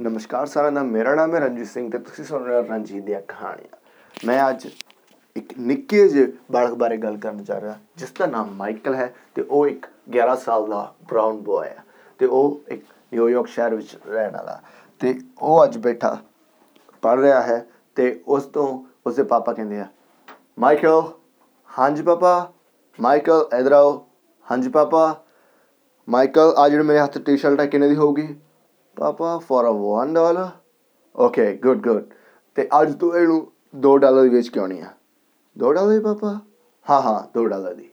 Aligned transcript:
ਨਮਸਕਾਰ 0.00 0.46
ਸਾਰਿਆਂ 0.46 0.72
ਦਾ, 0.72 0.82
ਮੇਰਾ 0.82 1.14
ਨਾਮ 1.14 1.34
ਹੈ 1.34 1.40
ਰਣਜੀਤ 1.40 1.66
ਸਿੰਘ 1.66 1.90
ਤੇ 1.90 1.98
ਤੁਸੀਂ 1.98 2.24
ਸੁਣ 2.24 2.44
ਰਹੇ 2.44 2.56
ਹੋ 2.56 2.62
ਰਣਜੀਤ 2.62 3.04
ਦੀਆਂ 3.04 3.20
ਕਹਾਣੀਆਂ। 3.20 3.76
ਮੈਂ 4.24 4.48
ਅੱਜ 4.50 4.66
ਇੱਕ 5.36 5.52
ਨਿੱਕੇ 5.58 6.08
ਜਿਹੇ 6.08 6.32
ਬਾਲਕ 6.52 6.74
ਬਾਰੇ 6.74 6.96
ਗੱਲ 6.96 7.16
ਕਰਨ 7.16 7.42
ਜਾ 7.44 7.60
ਰਿਹਾ, 7.60 7.76
ਜਿਸ 7.96 8.12
ਦਾ 8.12 8.26
ਨਾਮ 8.26 8.50
ਮਾਈਕਲ 8.50 8.94
ਹੈ 8.94 9.14
ਤੇ 9.34 9.42
ਉਹ 9.42 9.66
ਇੱਕ 9.66 9.86
11 10.10 10.36
ਸਾਲ 10.36 10.68
ਦਾ 10.68 10.94
ਬ੍ਰਾਊਨ 11.08 11.36
ਬॉय 11.36 11.64
ਹੈ 11.64 11.84
ਤੇ 12.20 12.26
ਉਹ 12.26 12.60
ਇੱਕ 12.68 12.84
ਨਿਊਯਾਰਕ 13.12 13.46
ਸ਼ਹਿਰ 13.46 13.74
ਵਿੱਚ 13.74 13.96
ਰਹਿਣ 14.08 14.32
ਵਾਲਾ। 14.32 14.60
ਤੇ 15.00 15.18
ਉਹ 15.38 15.64
ਅੱਜ 15.64 15.78
ਬੈਠਾ 15.78 16.16
ਪੜ 17.02 17.18
ਰਿਹਾ 17.20 17.40
ਹੈ 17.42 17.64
ਤੇ 17.96 18.20
ਉਸ 18.28 18.44
ਤੋਂ 18.44 18.66
ਉਸਦੇ 19.06 19.22
ਪਾਪਾ 19.22 19.52
ਕਹਿੰਦੇ 19.52 19.80
ਆ, 19.80 19.86
ਮਾਈਕਲ, 20.58 21.02
ਹਾਂਜੀ 21.70 22.02
ਪਾਪਾ, 22.02 22.52
ਮਾਈਕਲ, 22.98 23.48
ਇਧਰ 23.60 23.72
ਆਓ, 23.72 24.06
ਹਾਂਜੀ 24.46 24.68
ਪਾਪਾ, 24.68 25.22
ਮਾਈਕਲ, 26.08 26.54
ਆ 26.56 26.68
ਜਿਹੜੀ 26.68 26.84
ਮੇਰੇ 26.84 26.98
ਹੱਥ 26.98 27.18
ਟੀ-ਸ਼ਰਟ 27.18 27.60
ਹੈ, 27.60 27.66
ਕਿੰਨੇ 27.66 27.88
ਦੀ 27.88 27.96
ਹੋਊਗੀ? 27.96 28.36
ਪਾਪਾ 29.02 29.38
for 29.38 29.64
a 29.64 30.04
1 30.04 30.12
dollar 30.14 30.48
okay 31.16 31.56
good 31.56 31.82
good 31.82 32.04
ਤੇ 32.54 32.68
ਅੱਜ 32.82 32.94
ਤੂੰ 32.94 33.16
ਇਹਨੂੰ 33.16 33.52
2 33.80 33.96
ਡਾਲਰ 33.96 34.22
ਦੀ 34.22 34.28
ਵੇਚ 34.28 34.48
ਕੇ 34.48 34.60
ਆਉਣੀ 34.60 34.80
ਆ? 34.80 34.86
2 35.58 35.72
ਡਾਲਰ 35.72 35.92
ਦੀ 35.92 35.98
ਪਾਪਾ 35.98 36.40
ਹਾਂ 36.90 37.00
ਹਾਂ 37.02 37.38
2 37.38 37.44
ਡਾਲਰ 37.44 37.74
ਦੀ। 37.74 37.88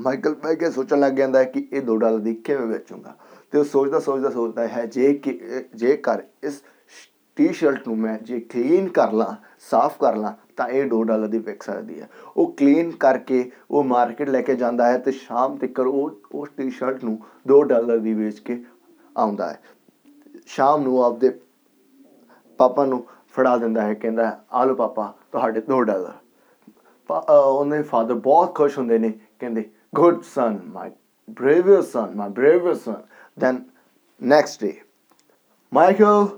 ਮਾਈਕਲ 0.00 0.34
ਬਹਿ 0.34 0.56
ਕੇ 0.56 0.70
ਸੋਚਣ 0.70 1.00
ਲੱਗ 1.00 1.12
ਜਾਂਦਾ 1.12 1.38
ਹੈ 1.38 1.44
ਕਿ 1.44 1.68
ਇਹ 1.72 1.82
2 1.82 1.96
ਡਾਲਰ 1.96 2.18
ਦੀ 2.18 2.34
ਕਿਵੇਂ 2.34 2.66
ਵੇਚੂੰਗਾ। 2.66 3.16
ਤੇ 3.50 3.58
ਉਹ 3.58 3.64
ਸੋਚਦਾ 3.64 4.00
ਸੋਚਦਾ 4.00 4.30
ਸੋਚਦਾ 4.30 4.68
ਹੈ, 4.68 4.86
ਜੇ 4.86 5.14
ਕਿ, 5.14 5.40
ਜੇ 5.74 5.96
ਕਰ 5.96 6.22
ਇਸ 6.42 6.62
ਟੀ-ਸ਼ਰਟ 7.36 7.88
ਨੂੰ 7.88 7.98
ਮੈਂ 7.98 8.18
ਜੇ 8.18 8.40
ਕਲੀਨ 8.40 8.88
ਕਰ 8.88 9.12
ਲਾਂ, 9.12 9.34
ਸਾਫ਼ 9.70 9.98
ਕਰ 10.00 10.16
ਲਾਂ, 10.16 10.32
ਤਾਂ 10.56 10.68
ਇਹ 10.68 10.86
2 10.86 11.02
ਡਾਲਰ 11.02 11.26
ਦੀ 11.26 11.38
ਵਿਕ 11.38 11.62
ਸਕਦੀ 11.62 12.00
ਹੈ। 12.00 12.08
ਉਹ 12.36 12.52
ਕਲੀਨ 12.52 12.90
ਕਰਕੇ 12.90 13.50
ਉਹ 13.70 13.84
ਮਾਰਕੀਟ 13.84 14.28
ਲੈ 14.28 14.42
ਕੇ 14.42 14.54
ਜਾਂਦਾ 14.54 14.86
ਹੈ 14.86 14.98
ਤੇ 14.98 15.12
ਸ਼ਾਮ 15.12 15.56
ਤੱਕ 15.56 15.78
ਉਹ 15.78 16.20
ਉਸ 16.32 16.48
ਟੀ-ਸ਼ਰਟ 16.56 17.04
ਨੂੰ 17.04 17.18
2 17.48 17.62
ਡਾਲਰ 17.62 17.98
ਦੀ 17.98 18.14
ਵੇਚ 18.14 18.38
ਕੇ 18.38 18.64
ਆਉਂਦਾ 19.16 19.48
ਹੈ। 19.48 19.60
ਸ਼ਾਮ 20.46 20.82
ਨੂੰ 20.82 21.02
ਆਪਦੇ 21.04 21.30
ਪਾਪਾ 22.58 22.84
ਨੂੰ 22.84 23.04
ਫੜਾ 23.34 23.56
ਦਿੰਦਾ 23.56 23.82
ਹੈ, 23.82 23.94
ਕਹਿੰਦਾ 23.94 24.38
ਆ 24.52 24.64
ਲਓ 24.64 24.74
ਪਾਪਾ, 24.74 25.12
ਤੁਹਾਡੇ 25.32 25.62
2 25.70 25.82
ਡਾਲਰ 25.84 26.12
ਉਹਨੇ 27.30 27.82
ਫਾਦਰ 27.82 28.14
ਬਹੁਤ 28.14 28.54
ਖੁਸ਼ 28.54 28.78
ਹੁੰਦੇ 28.78 28.98
ਨੇ, 28.98 29.12
ਕਹਿੰਦੇ 29.40 29.64
good 29.94 30.22
son 30.24 30.58
my 30.72 30.90
braver 31.30 31.82
son 31.82 32.14
my 32.16 32.30
braver 32.30 32.74
son 32.74 33.02
then 33.38 33.62
next 34.20 34.60
day 34.60 34.74
Michael 35.72 36.28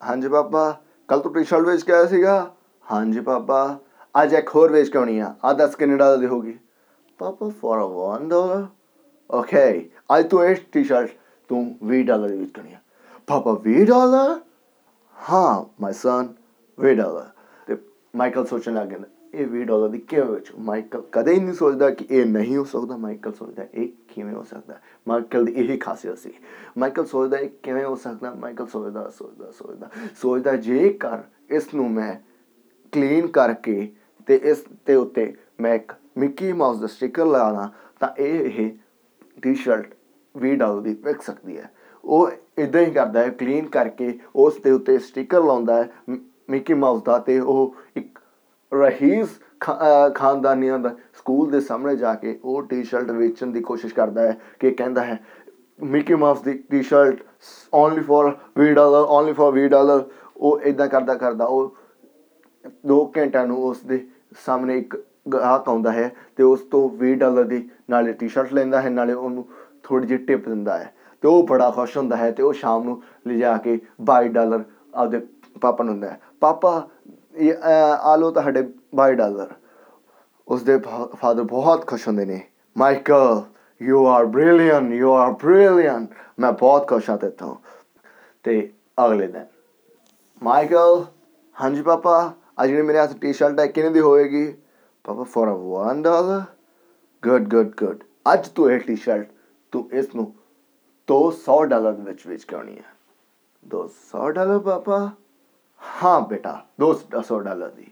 ਹਾਂਜੀ 0.00 0.28
ਪਾਪਾ 0.28 0.70
ਕੱਲ 1.08 1.20
ਤੂੰ 1.20 1.32
ਟੀ-ਸ਼ਰਟ 1.34 1.66
ਵੇਚ 1.66 1.82
ਕੇ 1.82 1.92
ਆਇਆ 1.92 2.06
ਸੀਗਾ? 2.06 2.50
ਹਾਂਜੀ 2.86 3.20
ਪਾਪਾ, 3.20 3.78
ਅੱਜ 4.14 4.34
ਇੱਕ 4.34 4.54
ਹੋਰ 4.54 4.72
ਵੇਚ 4.72 4.88
ਕੇ 4.88 4.98
ਆਉਣੀ 4.98 5.18
ਆ 5.18 5.34
ਆ 5.44 5.52
10 5.56 5.76
ਕਿੰਨੇ 5.78 5.96
ਡਾਲਰ 5.96 6.16
ਦੀ 6.16 6.26
ਹੋਗੀ 6.26 6.58
ਪਾਪਾ 7.20 7.48
ਫॉर 7.62 7.78
1 8.08 8.28
ਡਾਲਰ 8.28 8.66
ਓਕੇ 9.30 9.90
ਅੱਜ 10.10 10.26
ਤੂੰ 10.28 10.44
ਇਹ 10.44 10.56
ਟੀ-ਸ਼ਰਟ 10.72 11.10
ਤੂੰ 11.50 11.64
20 11.88 12.02
ਡਾਲਰ 12.06 12.28
ਦੀ 12.28 12.36
ਵੇਚ 12.36 12.50
ਕਰਨੀ 12.50 12.72
ਆ। 12.72 12.78
ਪਾਪਾ 13.28 13.52
20 13.66 13.84
ਡਾਲਰ 13.84 14.38
ਹਾਂ 15.16 15.64
ਮਾਈ 15.80 15.92
ਸਨ 15.92 16.28
20 16.78 16.94
ਡਾਲਰ 16.94 17.26
ਤੇ 17.68 17.76
ਮਾਈਕਲ 18.16 18.44
ਸੋਚਣ 18.46 18.74
ਲੱਗ 18.74 18.88
ਗਿਆ 18.88 18.98
ਇਹ 19.34 19.46
20 19.46 19.64
ਡਾਲਰ 19.64 19.88
ਦੀ 19.88 19.98
ਕਿਵੇਂ 19.98 20.24
ਵਿੱਚ 20.24 20.50
ਮਾਈਕਲ 20.58 21.02
ਕਦੇ 21.12 21.34
ਹੀ 21.34 21.40
ਨਹੀਂ 21.40 21.54
ਸੋਚਦਾ 21.54 21.90
ਕਿ 21.90 22.06
ਇਹ 22.10 22.24
ਨਹੀਂ 22.26 22.56
ਹੋ 22.56 22.64
ਸਕਦਾ 22.64 22.96
ਮਾਈਕਲ 22.96 23.32
ਸੋਚਦਾ 23.32 23.66
ਇਹ 23.74 23.88
ਕਿਵੇਂ 24.08 24.34
ਹੋ 24.34 24.42
ਸਕਦਾ 24.42 24.78
ਮਾਈਕਲ 25.08 25.44
ਦੀ 25.44 25.52
ਇਹੀ 25.52 25.76
ਖਾਸੀਅਤ 25.76 26.18
ਸੀ 26.18 26.32
ਮਾਈਕਲ 26.78 27.06
ਸੋਚਦਾ 27.06 27.38
ਇਹ 27.38 27.50
ਕਿਵੇਂ 27.62 27.84
ਹੋ 27.84 27.94
ਸਕਦਾ 27.96 28.34
ਮਾਈਕਲ 28.34 28.66
ਸੋਚਦਾ 28.66 29.08
ਸੋਚਦਾ 29.10 29.50
ਸੋਚਦਾ 29.50 29.88
ਸੋਚਦਾ 30.20 30.56
ਜੇ 30.56 30.88
ਕਰ 31.00 31.22
ਇਸ 31.50 31.74
ਨੂੰ 31.74 31.90
ਮੈਂ 31.90 32.14
ਕਲੀਨ 32.92 33.26
ਕਰਕੇ 33.26 33.90
ਤੇ 34.28 34.40
ਇਸ 34.44 34.64
ਤੇ 34.86 34.94
ਉੱਤੇ 34.94 35.32
ਮੈਂ 35.60 35.74
ਇੱਕ 35.74 35.92
ਮਿੱਕੀ 36.18 36.52
ਮਾਊਸ 36.52 36.78
ਦਾ 36.78 36.86
ਸਟicker 36.86 37.26
ਲਾਣਾ 37.26 37.70
ਤਾਂ 38.00 38.08
ਇਹ 38.18 38.40
ਇਹ 38.40 38.70
ਟੀ-ਸ਼ਰਟ 39.42 39.94
20 40.34 40.56
ਡਾਲਰ 40.56 40.80
ਦੀ 40.80 40.96
ਵਿਕ 41.04 41.22
ਸਕਦੀ 41.22 41.58
ਹੈ 41.58 41.70
ਉਹ 42.08 42.30
ਇਦਾਂ 42.58 42.80
ਹੀ 42.80 42.90
ਕਰਦਾ 42.90 43.20
ਹੈ 43.20 43.28
ਕਲੀਨ 43.28 43.66
ਕਰਕੇ 43.66 44.18
ਉਸ 44.36 44.56
ਦੇ 44.56 44.70
ਉੱਤੇ 44.70 44.96
ਸਟicker 44.96 45.44
ਲਾਉਂਦਾ 45.46 45.82
ਹੈ 45.82 45.88
ਮਿੱਕੀ 46.50 46.74
ਮਾਊਸ 46.74 47.02
ਦਾ 47.02 47.18
ਤੇ 47.18 47.38
ਉਹ 47.40 47.74
ਇੱਕ 47.96 48.18
ਰਹੀਸ 48.72 49.28
ਖਾਨਦਾਨੀਆਂ 50.14 50.78
ਦਾ 50.78 50.94
ਸਕੂਲ 51.18 51.50
ਦੇ 51.50 51.60
ਸਾਹਮਣੇ 51.60 51.96
ਜਾ 51.96 52.14
ਕੇ 52.14 52.38
ਉਹ 52.44 52.62
ਟੀ-ਸ਼ਰਟ 52.62 53.10
ਵੇਚਣ 53.10 53.46
ਦੀ 53.46 53.60
ਕੋਸ਼ਿਸ਼ 53.60 53.94
ਕਰਦਾ 53.94 54.22
ਹੈ 54.22 54.38
ਕਿ 54.58 54.70
ਕਹਿੰਦਾ 54.70 55.04
ਹੈ 55.04 55.18
Mickey 55.82 56.14
Mouse 56.14 56.40
the 56.42 56.52
T shirt 56.70 57.22
only 57.74 58.00
for 58.00 58.30
20 58.60 58.72
dollar 58.74 59.04
only 59.08 59.32
for 59.32 59.52
20 59.54 59.68
dollar. 59.68 60.02
ਉਹ 60.36 60.60
ਇਦਾਂ 60.60 60.88
ਕਰਦਾ 60.88 61.14
ਕਰਦਾ 61.14 61.44
ਉਹ 61.44 61.74
2 62.88 62.98
ਘੰਟਿਆਂ 63.16 63.46
ਨੂੰ 63.46 63.62
ਉਸ 63.64 63.78
ਦੇ 63.86 64.06
ਸਾਹਮਣੇ 64.46 64.78
ਇੱਕ 64.78 64.96
ਗਾਹਕ 65.32 65.68
ਆਉਂਦਾ 65.68 65.92
ਹੈ 65.92 66.10
ਤੇ 66.36 66.42
ਉਸ 66.42 66.60
ਤੋਂ 66.60 66.88
20 67.04 67.14
ਡਾਲਰ 67.14 67.44
ਦੀ 67.44 67.68
ਨਾਲੇ 67.90 68.12
ਟੀ-ਸ਼ਰਟ 68.12 68.52
ਲੈਂਦਾ 68.54 68.80
ਹੈ, 68.82 68.90
ਨਾਲੇ 68.90 69.12
ਉਹਨੂੰ 69.12 69.44
ਥੋੜੀ 69.82 70.06
ਜਿਹੀ 70.06 70.24
ਟਿਪ 70.24 70.48
ਦਿੰਦਾ 70.48 70.78
ਹੈ। 70.78 70.92
ਤੇ 71.22 71.28
ਉਹ 71.28 71.46
ਬੜਾ 71.46 71.70
ਖੁਸ਼ 71.70 71.96
ਹੁੰਦਾ 71.96 72.16
ਹੈ 72.16 72.30
ਤੇ 72.32 72.42
ਉਹ 72.42 72.52
ਸ਼ਾਮ 72.52 72.84
ਨੂੰ 72.84 73.02
ਲਿਜਾ 73.26 73.56
ਕੇ 73.56 73.78
22 74.10 74.28
ਡਾਲਰ 74.28 74.64
ਆਪਦੇ 74.94 75.20
ਪਾਪਾ 75.60 75.84
ਨੂੰ 75.84 75.94
ਦਿੰਦਾ 75.94 76.10
ਹੈ। 76.10 76.20
ਪਾਪਾ, 76.40 76.88
ਇਹ 77.34 77.54
ਆ 78.02 78.16
ਲੋ 78.16 78.30
ਤੁਹਾਡੇ 78.30 78.62
22 78.94 79.14
ਡਾਲਰ। 79.14 79.52
ਉਸ 80.48 80.62
ਦੇ 80.62 80.78
ਫਾਦਰ 81.14 81.42
ਬਹੁਤ 81.42 81.86
ਖੁਸ਼ 81.86 82.06
ਹੁੰਦੇ 82.08 82.24
ਨੇ। 82.24 82.40
Michael 82.76 83.42
you 83.82 84.06
are 84.06 84.24
brilliant 84.26 84.92
you 84.92 85.12
are 85.12 85.32
brilliant 85.32 86.10
ਮੈਂ 86.38 86.52
ਬਹੁਤ 86.52 86.88
ਖੁਸ਼ 86.88 87.10
ਹਾਂ 87.10 87.16
ਤੇਤੋਂ 87.18 87.54
ਤੇ। 88.44 88.70
ਅਗਲੇ 89.04 89.26
ਦਿਨ, 89.26 89.46
ਮਾਈਕਲ, 90.42 91.04
ਹਾਂਜੀ 91.56 91.82
ਪਾਪਾ 91.82 92.32
ਅੱਜ 92.62 92.70
ਜਿਹੜੀ 92.70 92.82
ਮੇਰੇ 92.82 92.98
ਹੱਥ 92.98 93.16
ਟੀ-ਸ਼ਰਟ 93.20 93.60
ਹੈ 93.60 93.66
ਕਿੰਨੇ 93.66 93.90
ਦੀ 93.90 94.00
ਹੋਏਗੀ? 94.00 94.46
ਪਾਪਾ 95.04 95.22
for 95.24 95.48
1 95.82 96.02
dollar 96.02 96.40
good 97.22 97.48
good 97.48 97.70
good 97.76 98.02
ਅੱਜ 98.32 98.48
ਤੂੰ 98.48 98.70
ਇਹ 98.70 98.80
ਟੀ-ਸ਼ਰਟ 98.80 99.28
ਤੂੰ 99.72 99.88
ਇਸ 99.92 100.14
ਨੂੰ 100.14 100.32
200 101.08 101.62
ਡਾਲਰ 101.64 101.92
ਦੇ 101.92 102.02
ਵਿੱਚ 102.02 102.26
ਵੇਚ 102.26 102.44
ਕੇ 102.44 102.56
ਆਉਣੀ 102.56 102.76
ਹੈ। 102.78 102.94
200 103.66 104.30
ਡਾਲਰ 104.30 104.58
ਪਾਪਾ? 104.58 104.98
ਹਾਂ 105.82 106.20
ਬੇਟਾ 106.20 106.64
200 106.80 107.40
ਡਾਲਰ 107.40 107.70
ਦੀ। 107.70 107.86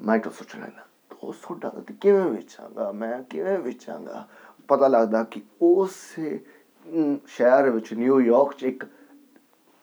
ਮਾਈਕਲ 0.00 0.30
ਸੋਚਣ 0.30 0.60
ਲੱਗਾ 0.60 0.86
200 1.14 1.54
ਡਾਲਰ 1.58 1.80
ਦੀ 1.80 1.94
ਕਿਵੇਂ 2.00 2.24
ਵੇਚਾਂਗਾ? 2.24 2.92
ਮੈਂ 2.92 3.22
ਕਿਵੇਂ 3.22 3.58
ਵੇਚਾਂਗਾ? 3.58 4.26
ਪਤਾ 4.68 4.88
ਲੱਗਦਾ 4.88 5.22
ਕਿ 5.24 5.42
ਉਸ 5.62 5.96
ਸ਼ਹਿਰ 7.26 7.70
ਵਿੱਚ 7.70 7.92
ਨਿਊਯਾਰਕ 7.94 8.52
'ਚ 8.52 8.62
ਇੱਕ 8.62 8.84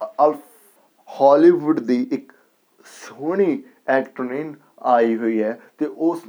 ਅਲਫ 0.01 0.41
ਹਾਲੀਵੁੱਡ 1.09 1.79
ਦੀ 1.79 2.01
ਇੱਕ 2.12 2.31
ਸੋਹਣੀ 2.85 3.63
ਐਕਟਰਨਿਨ 3.88 4.56
ਆਈ 4.79 5.18
ਹੋਈ 5.18 5.41
ਹੈ 5.44 5.59
ਤੇ 5.78 5.85
ਉਸ 5.85 6.22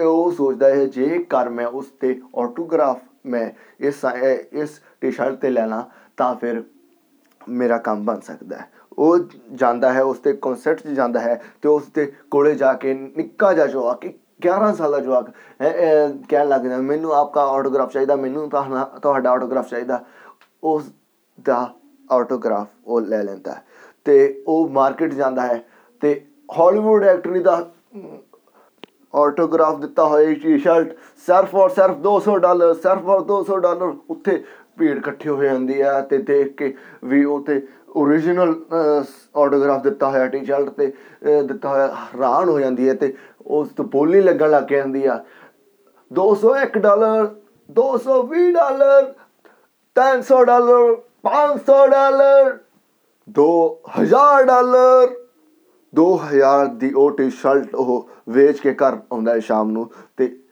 ਉਹ 0.00 0.32
ਸੋਚਦਾ 0.32 0.68
ਹੈ 0.68 0.84
ਜੇ 0.86 1.18
ਕਰ 1.30 1.48
ਮੈਂ 1.48 1.66
ਉਸ 1.66 1.86
ਤੇ 2.00 2.20
ਆਟੋਗ੍ਰਾਫ 2.38 3.00
ਮੈਂ 3.24 3.50
ਇਸ 3.80 4.04
ਇਸ 4.52 4.80
ਟੀ-ਸ਼ਰਟ 5.00 5.34
ਤੇ 5.40 5.50
ਲੈਣਾ 5.50 5.84
ਤਾਂ 6.16 6.34
ਫਿਰ 6.34 6.62
ਮੇਰਾ 7.40 7.78
ਕੰਮ 7.78 8.04
ਬਣ 8.04 8.20
ਸਕਦਾ 8.20 8.56
ਹੈ। 8.56 8.68
ਉਹ 8.98 9.18
ਜਾਂਦਾ 9.52 9.92
ਹੈ, 9.92 10.02
ਉਸ 10.02 10.18
ਤੇ 10.18 10.32
ਕਨਸਰਟ 10.42 10.80
'ਚ 10.80 10.88
ਜਾਂਦਾ 10.88 11.20
ਹੈ 11.20 11.40
ਤੇ 11.62 11.68
ਉਸ 11.68 11.82
ਤੇ 11.94 12.12
ਕੋਲੇ 12.30 12.54
ਜਾ 12.54 12.72
ਕੇ 12.74 12.94
ਨਿੱਕਾ 12.94 13.52
ਜਿਹਾ 13.52 13.66
ਜਵਾਕ 13.66 14.06
11 14.40 14.72
ਸਾਲ 14.74 14.92
ਦਾ 14.92 15.00
ਜਵਾਕ 15.00 15.30
ਕਹਿਣ 16.28 16.48
ਲੱਗ 16.48 16.60
ਜਾਂਦਾ, 16.60 16.76
ਮੈਨੂੰ 16.78 17.14
ਆਪਕਾ 17.14 17.44
ਆਟੋਗ੍ਰਾਫ 17.48 17.92
ਚਾਹੀਦਾ, 17.92 18.16
ਮੈਨੂੰ 18.16 18.48
ਤੁਹਾਡਾ 18.50 19.30
ਆਟੋਗ੍ਰਾਫ 19.30 19.68
ਚਾਹੀਦਾ। 19.68 20.04
ਉਸ 20.64 20.90
ਦਾ 21.38 21.74
ਆਟੋਗ੍ਰਾਫ 22.12 22.68
ਉਹ 22.86 23.00
ਲੈ 23.00 23.22
ਲੈਂਦਾ 23.22 23.54
ਤੇ 24.04 24.42
ਉਹ 24.46 24.68
ਮਾਰਕੀਟ 24.70 25.14
ਜਾਂਦਾ 25.14 25.46
ਹੈ 25.46 25.62
ਤੇ 26.02 26.20
ਹਾਲੀਵੁੱਡ 26.58 27.04
ਐਕਟਰ 27.04 27.40
ਦਾ 27.42 27.58
ਆਟੋਗ੍ਰਾਫ 29.14 29.78
ਦਿੱਤਾ 29.80 30.04
ਹੋਇਆ 30.08 30.34
ਟੀ-ਸ਼ਰਟ। 30.42 30.94
ਸਿਰਫ 31.26 31.54
ਔਰ 31.54 31.70
ਸਿਰਫ 31.70 31.96
200 31.98 32.36
ਡਾਲਰ, 32.38 32.74
ਸਿਰਫ 32.74 33.06
ਔਰ 33.08 33.20
200 33.24 33.58
ਡਾਲਰ 33.60 33.92
ਉੱਥੇ 34.10 34.42
ਭੀੜ 34.78 34.96
ਇਕੱਠੀ 34.96 35.28
ਹੋ 35.28 35.42
ਜਾਂਦੀ 35.42 35.80
ਆ 35.80 36.00
ਤੇ 36.00 36.18
ਦੇਖ 36.18 36.54
ਕੇ 36.56 36.74
ਵੀ 37.04 37.24
ਉਹ 37.24 37.40
ਤੇ 37.44 37.60
origignal 37.98 38.54
ਆਟੋਗ੍ਰਾਫ 39.36 39.82
ਦਿੱਤਾ 39.82 40.08
ਹੋਇਆ, 40.10 40.26
ਟੀ-ਸ਼ਰਟ 40.26 40.68
ਤੇ 40.70 40.92
ਦਿੱਤਾ 41.42 41.68
ਹੋਇਆ, 41.68 41.86
ਹੈਰਾਨ 42.14 42.48
ਹੋ 42.48 42.58
ਜਾਂਦੀ 42.60 42.88
ਹੈ 42.88 42.94
ਤੇ 42.94 43.12
ਉਸ 43.46 43.68
ਤੋਂ 43.76 43.84
ਬੋਲੀ 43.84 44.20
ਲੱਗਣ 44.20 44.50
ਲੱਗ 44.50 44.64
ਜਾਂਦੀ 44.70 45.04
ਆ। 45.06 45.18
201 46.10 46.78
dollar 46.78 47.28
220 47.68 48.50
dollar 48.52 49.12
300 49.96 50.44
dollar 50.44 50.96
500 51.24 51.86
dollar 51.90 52.58
2000 53.28 54.44
dollar. 54.46 55.19
2000 55.94 56.66
ਦੀ 56.76 56.92
ਉਹ 56.92 57.16
ਟੀ-ਸ਼ਰਟ 57.16 57.74
ਉਹ 57.74 58.10
ਵੇਚ 58.28 58.60
ਕੇ 58.60 58.74
ਘਰ 58.74 58.94
ਆਉਂਦਾ 59.12 59.34
ਹੈ 59.34 59.38
ਸ਼ਾਮ 59.38 59.70
ਨੂੰ 59.70 59.90
ਤੇ 60.16 60.42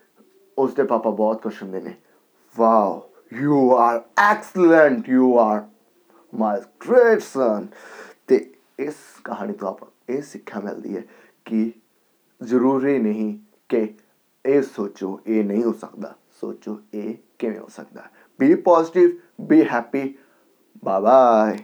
ਉਸ 0.58 0.74
ਦੇ 0.74 0.82
ਪਾਪਾ 0.82 1.10
ਬਹੁਤ 1.10 1.42
ਖੁਸ਼ 1.42 1.62
ਹੁੰਦੇ 1.62 1.80
ਨੇ। 1.80 1.94
Wow 2.58 3.10
you 3.32 3.74
are 3.74 4.02
excellent 4.18 5.08
you 5.08 5.38
are 5.38 5.68
my 6.34 6.60
great 6.60 7.20
son 7.20 7.66
ਤੇ 8.26 8.54
ਇਸ 8.78 8.94
ਕਹਾਣੀ 9.24 9.52
ਤੋਂ 9.52 9.68
ਆਪਾਂ 9.68 10.12
ਇਹ 10.12 10.22
ਸਿੱਖਿਆ 10.22 10.60
ਮਿਲਦੀ 10.60 10.96
ਹੈ 10.96 11.02
ਕਿ 11.44 11.72
ਜ਼ਰੂਰੀ 12.42 12.98
ਨਹੀਂ 12.98 13.38
ਕਿ 13.68 13.94
ਇਹ 14.46 14.62
ਸੋਚੋ, 14.62 15.20
ਇਹ 15.26 15.44
ਨਹੀਂ 15.44 15.64
ਹੋ 15.64 15.72
ਸਕਦਾ। 15.72 16.14
ਸੋਚੋ 16.40 16.78
ਇਹ 16.94 17.14
ਕਿਵੇਂ 17.38 17.58
ਹੋ 17.58 17.68
ਸਕਦਾ। 17.68 18.04
Be 18.40 18.54
positive 18.54 19.10
be 19.40 19.62
happy 19.62 20.18
bye 20.84 21.00
bye 21.00 21.58